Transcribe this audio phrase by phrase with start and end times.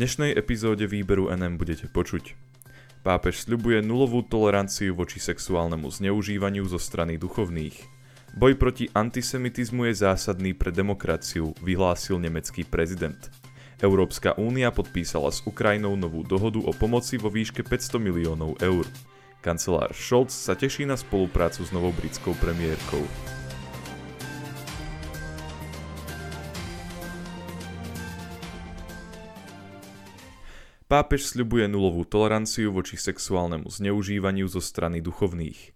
[0.00, 2.32] dnešnej epizóde výberu NM budete počuť.
[3.04, 7.76] Pápež sľubuje nulovú toleranciu voči sexuálnemu zneužívaniu zo strany duchovných.
[8.32, 13.28] Boj proti antisemitizmu je zásadný pre demokraciu, vyhlásil nemecký prezident.
[13.84, 18.88] Európska únia podpísala s Ukrajinou novú dohodu o pomoci vo výške 500 miliónov eur.
[19.44, 23.04] Kancelár Scholz sa teší na spoluprácu s novou britskou premiérkou.
[30.90, 35.70] Pápež sľubuje nulovú toleranciu voči sexuálnemu zneužívaniu zo strany duchovných.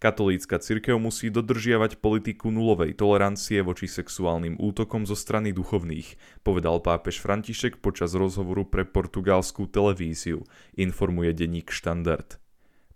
[0.00, 7.20] Katolícka cirkev musí dodržiavať politiku nulovej tolerancie voči sexuálnym útokom zo strany duchovných, povedal pápež
[7.20, 12.40] František počas rozhovoru pre portugalskú televíziu, informuje denník Štandard.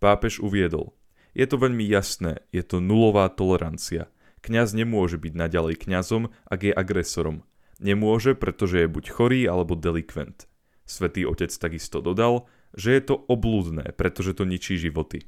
[0.00, 0.96] Pápež uviedol,
[1.36, 4.08] je to veľmi jasné, je to nulová tolerancia.
[4.40, 7.44] Kňaz nemôže byť naďalej kňazom, ak je agresorom.
[7.84, 10.48] Nemôže, pretože je buď chorý alebo delikvent.
[10.84, 12.44] Svetý otec takisto dodal,
[12.76, 15.24] že je to oblúdne, pretože to ničí životy.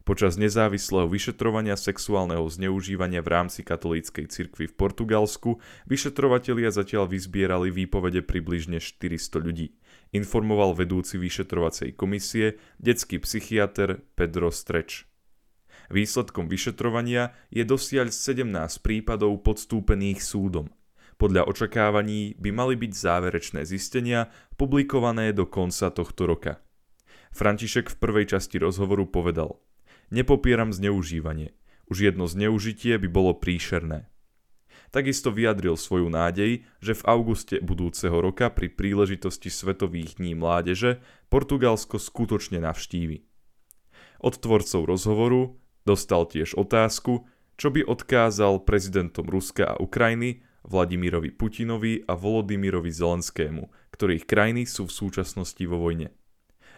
[0.00, 8.24] Počas nezávislého vyšetrovania sexuálneho zneužívania v rámci katolíckej cirkvi v Portugalsku vyšetrovatelia zatiaľ vyzbierali výpovede
[8.24, 9.76] približne 400 ľudí,
[10.16, 15.04] informoval vedúci vyšetrovacej komisie detský psychiatr Pedro Streč.
[15.92, 18.48] Výsledkom vyšetrovania je dosiaľ 17
[18.80, 20.72] prípadov podstúpených súdom–
[21.20, 26.64] podľa očakávaní by mali byť záverečné zistenia publikované do konca tohto roka.
[27.36, 29.60] František v prvej časti rozhovoru povedal
[30.08, 31.52] Nepopieram zneužívanie.
[31.92, 34.08] Už jedno zneužitie by bolo príšerné.
[34.90, 40.98] Takisto vyjadril svoju nádej, že v auguste budúceho roka pri príležitosti Svetových dní mládeže
[41.30, 43.22] Portugalsko skutočne navštívi.
[44.18, 45.54] Od tvorcov rozhovoru
[45.86, 53.68] dostal tiež otázku, čo by odkázal prezidentom Ruska a Ukrajiny Vladimirovi Putinovi a Volodymyrovi Zelenskému,
[53.94, 56.12] ktorých krajiny sú v súčasnosti vo vojne.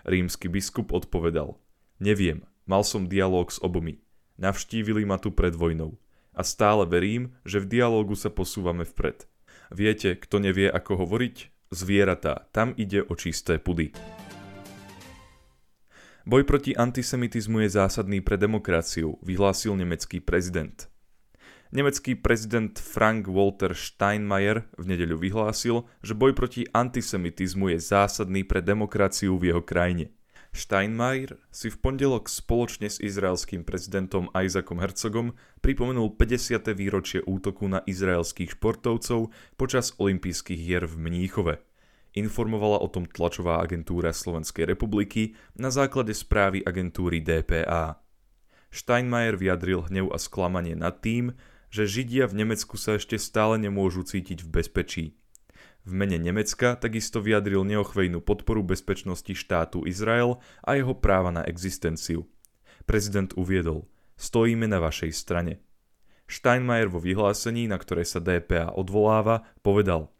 [0.02, 1.58] Rímsky biskup odpovedal,
[2.02, 4.02] neviem, mal som dialóg s obomi.
[4.38, 5.98] Navštívili ma tu pred vojnou.
[6.32, 9.28] A stále verím, že v dialógu sa posúvame vpred.
[9.68, 11.52] Viete, kto nevie ako hovoriť?
[11.72, 13.92] Zvieratá, tam ide o čisté pudy.
[16.22, 20.91] Boj proti antisemitizmu je zásadný pre demokraciu, vyhlásil nemecký prezident.
[21.72, 28.60] Nemecký prezident Frank Walter Steinmeier v nedeľu vyhlásil, že boj proti antisemitizmu je zásadný pre
[28.60, 30.12] demokraciu v jeho krajine.
[30.52, 35.26] Steinmeier si v pondelok spoločne s izraelským prezidentom Isaacom Herzogom
[35.64, 36.76] pripomenul 50.
[36.76, 41.56] výročie útoku na izraelských športovcov počas olympijských hier v Mníchove.
[42.12, 47.96] Informovala o tom tlačová agentúra Slovenskej republiky na základe správy agentúry DPA.
[48.68, 51.32] Steinmeier vyjadril hnev a sklamanie nad tým,
[51.72, 55.04] že Židia v Nemecku sa ešte stále nemôžu cítiť v bezpečí.
[55.82, 62.28] V mene Nemecka takisto vyjadril neochvejnú podporu bezpečnosti štátu Izrael a jeho práva na existenciu.
[62.84, 63.88] Prezident uviedol,
[64.20, 65.64] stojíme na vašej strane.
[66.28, 70.12] Steinmeier vo vyhlásení, na ktoré sa DPA odvoláva, povedal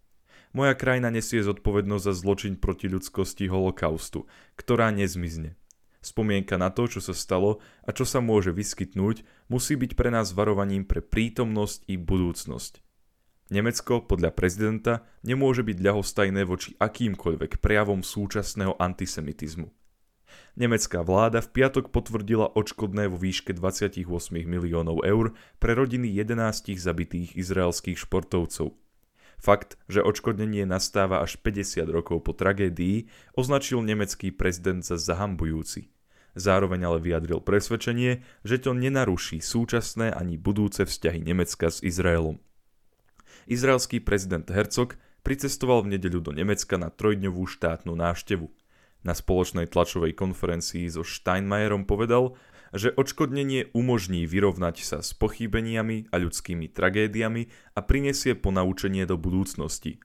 [0.53, 5.57] Moja krajina nesie zodpovednosť za zločin proti ľudskosti holokaustu, ktorá nezmizne.
[6.03, 10.35] Spomienka na to, čo sa stalo a čo sa môže vyskytnúť, musí byť pre nás
[10.35, 12.83] varovaním pre prítomnosť i budúcnosť.
[13.55, 19.71] Nemecko podľa prezidenta nemôže byť ľahostajné voči akýmkoľvek prejavom súčasného antisemitizmu.
[20.57, 24.05] Nemecká vláda v piatok potvrdila odškodné vo výške 28
[24.45, 28.82] miliónov eur pre rodiny 11 zabitých izraelských športovcov.
[29.43, 35.91] Fakt, že odškodnenie nastáva až 50 rokov po tragédii, označil nemecký prezident za zahambujúci.
[36.39, 42.39] Zároveň ale vyjadril presvedčenie, že to nenaruší súčasné ani budúce vzťahy Nemecka s Izraelom.
[43.51, 44.95] Izraelský prezident Herzog
[45.27, 48.47] pricestoval v nedeľu do Nemecka na trojdňovú štátnu návštevu.
[49.03, 52.39] Na spoločnej tlačovej konferencii so Steinmeierom povedal,
[52.73, 60.01] že odškodnenie umožní vyrovnať sa s pochybeniami a ľudskými tragédiami a prinesie ponaučenie do budúcnosti.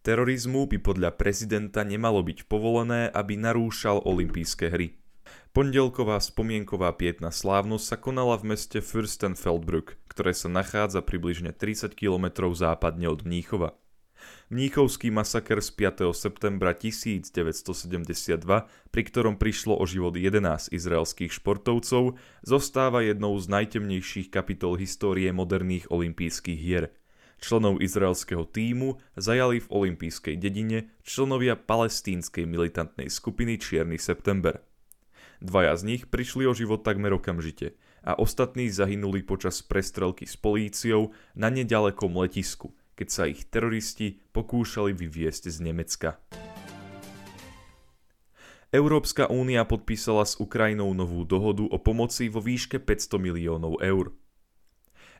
[0.00, 4.96] Terorizmu by podľa prezidenta nemalo byť povolené, aby narúšal olympijské hry.
[5.50, 12.52] Pondelková spomienková pietná slávnosť sa konala v meste Fürstenfeldbruck, ktoré sa nachádza približne 30 km
[12.52, 13.74] západne od Mníchova.
[14.46, 16.14] Mníchovský masaker z 5.
[16.14, 18.38] septembra 1972,
[18.94, 22.14] pri ktorom prišlo o život 11 izraelských športovcov,
[22.46, 26.94] zostáva jednou z najtemnejších kapitol histórie moderných olympijských hier.
[27.42, 34.62] Členov izraelského týmu zajali v olympijskej dedine členovia palestínskej militantnej skupiny Čierny september.
[35.42, 37.74] Dvaja z nich prišli o život takmer okamžite
[38.06, 44.96] a ostatní zahynuli počas prestrelky s políciou na nedalekom letisku– keď sa ich teroristi pokúšali
[44.96, 46.10] vyviesť z Nemecka.
[48.74, 54.10] Európska únia podpísala s Ukrajinou novú dohodu o pomoci vo výške 500 miliónov eur.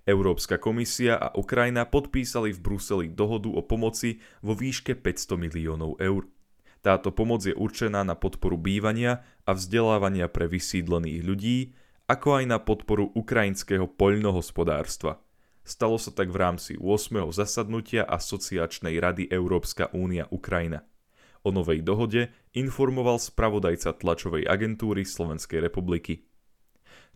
[0.07, 6.31] Európska komisia a Ukrajina podpísali v Bruseli dohodu o pomoci vo výške 500 miliónov eur.
[6.79, 11.59] Táto pomoc je určená na podporu bývania a vzdelávania pre vysídlených ľudí,
[12.07, 15.19] ako aj na podporu ukrajinského poľnohospodárstva.
[15.67, 17.35] Stalo sa tak v rámci 8.
[17.35, 20.87] zasadnutia Asociačnej rady Európska únia Ukrajina.
[21.43, 26.23] O novej dohode informoval spravodajca tlačovej agentúry Slovenskej republiky.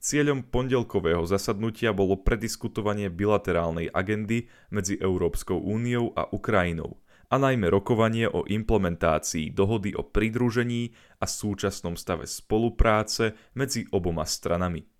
[0.02, 6.99] Cieľom pondelkového zasadnutia bolo prediskutovanie bilaterálnej agendy medzi Európskou úniou a Ukrajinou
[7.31, 10.91] a najmä rokovanie o implementácii dohody o pridružení
[11.23, 15.00] a súčasnom stave spolupráce medzi oboma stranami.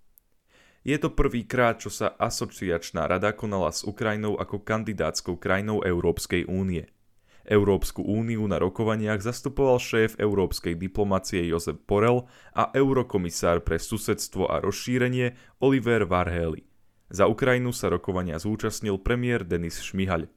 [0.80, 6.88] Je to prvýkrát, čo sa asociačná rada konala s Ukrajinou ako kandidátskou krajinou Európskej únie.
[7.44, 12.24] Európsku úniu na rokovaniach zastupoval šéf európskej diplomacie Jozef Porel
[12.56, 16.64] a eurokomisár pre susedstvo a rozšírenie Oliver Varhely.
[17.10, 20.30] Za Ukrajinu sa rokovania zúčastnil premiér Denis Šmihaľ.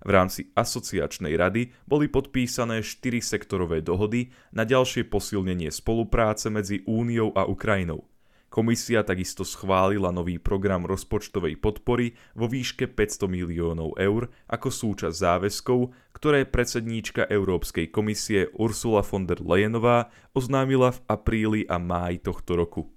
[0.00, 7.36] V rámci asociačnej rady boli podpísané štyri sektorové dohody na ďalšie posilnenie spolupráce medzi Úniou
[7.36, 8.09] a Ukrajinou.
[8.50, 15.94] Komisia takisto schválila nový program rozpočtovej podpory vo výške 500 miliónov eur ako súčasť záväzkov,
[16.18, 22.90] ktoré predsedníčka Európskej komisie Ursula von der Leyenová oznámila v apríli a máji tohto roku.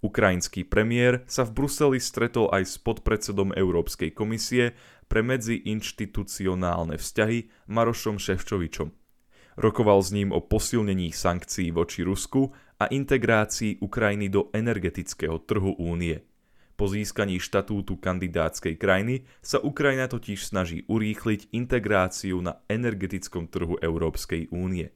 [0.00, 4.72] Ukrajinský premiér sa v Bruseli stretol aj s podpredsedom Európskej komisie
[5.04, 9.01] pre medziinštitucionálne vzťahy Marošom Ševčovičom.
[9.56, 16.24] Rokoval s ním o posilnení sankcií voči Rusku a integrácii Ukrajiny do energetického trhu únie.
[16.72, 24.48] Po získaní štatútu kandidátskej krajiny sa Ukrajina totiž snaží urýchliť integráciu na energetickom trhu Európskej
[24.50, 24.90] únie.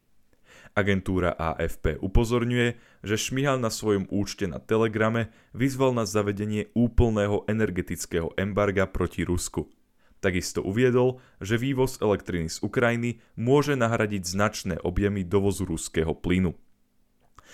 [0.75, 2.69] Agentúra AFP upozorňuje,
[3.05, 9.69] že Šmihal na svojom účte na Telegrame vyzval na zavedenie úplného energetického embarga proti Rusku.
[10.27, 16.51] Takisto uviedol, že vývoz elektriny z Ukrajiny môže nahradiť značné objemy dovozu ruského plynu.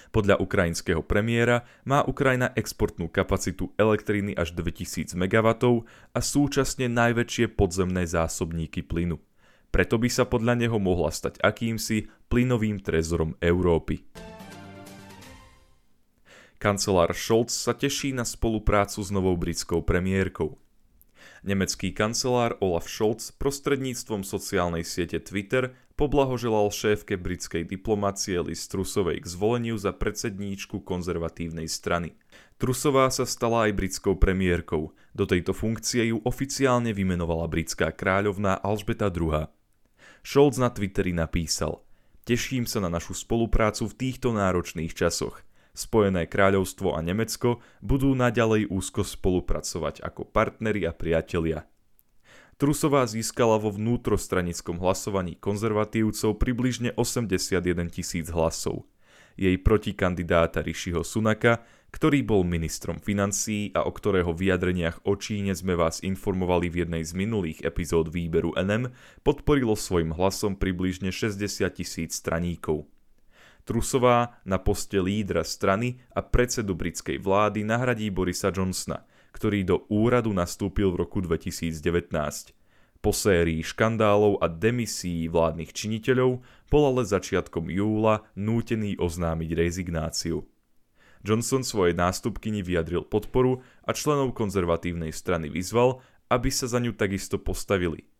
[0.08, 5.48] Podľa ukrajinského premiéra má Ukrajina exportnú kapacitu elektriny až 2000 MW
[6.16, 9.20] a súčasne najväčšie podzemné zásobníky plynu.
[9.68, 14.00] Preto by sa podľa neho mohla stať akýmsi plynovým trezorom Európy.
[16.56, 20.56] Kancelár Scholz sa teší na spoluprácu s novou britskou premiérkou.
[21.42, 29.26] Nemecký kancelár Olaf Scholz prostredníctvom sociálnej siete Twitter poblahoželal šéfke britskej diplomácie Liz Trusovej k
[29.26, 32.14] zvoleniu za predsedníčku konzervatívnej strany.
[32.62, 34.94] Trusová sa stala aj britskou premiérkou.
[35.18, 39.50] Do tejto funkcie ju oficiálne vymenovala britská kráľovná Alžbeta II.
[40.22, 41.82] Scholz na Twitteri napísal
[42.22, 45.42] Teším sa na našu spoluprácu v týchto náročných časoch–
[45.72, 51.64] Spojené kráľovstvo a Nemecko budú naďalej úzko spolupracovať ako partneri a priatelia.
[52.60, 58.84] Trusová získala vo vnútrostranickom hlasovaní konzervatívcov približne 81 tisíc hlasov.
[59.32, 65.72] Jej protikandidáta Rishiho Sunaka, ktorý bol ministrom financií a o ktorého vyjadreniach o Číne sme
[65.72, 68.92] vás informovali v jednej z minulých epizód výberu NM,
[69.24, 72.91] podporilo svojim hlasom približne 60 tisíc straníkov.
[73.62, 80.34] Trusová na poste lídra strany a predsedu britskej vlády nahradí Borisa Johnsona, ktorý do úradu
[80.34, 82.10] nastúpil v roku 2019.
[83.02, 90.46] Po sérii škandálov a demisií vládnych činiteľov bol ale začiatkom júla nútený oznámiť rezignáciu.
[91.22, 97.38] Johnson svojej nástupkyni vyjadril podporu a členov konzervatívnej strany vyzval, aby sa za ňu takisto
[97.38, 98.11] postavili.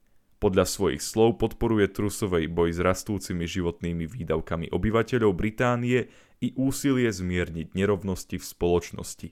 [0.43, 6.11] Podľa svojich slov podporuje Trusovej boj s rastúcimi životnými výdavkami obyvateľov Británie
[6.43, 9.29] i úsilie zmierniť nerovnosti v spoločnosti.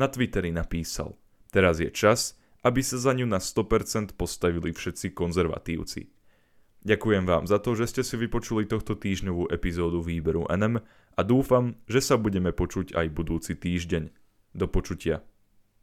[0.00, 1.20] Na Twitteri napísal,
[1.52, 6.08] teraz je čas, aby sa za ňu na 100% postavili všetci konzervatívci.
[6.88, 10.80] Ďakujem vám za to, že ste si vypočuli tohto týždňovú epizódu výberu NM
[11.16, 14.08] a dúfam, že sa budeme počuť aj budúci týždeň.
[14.56, 15.20] Do počutia.